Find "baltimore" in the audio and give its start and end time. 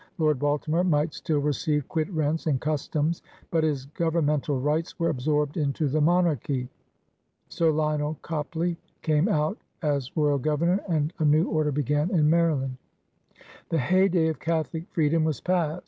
0.39-0.83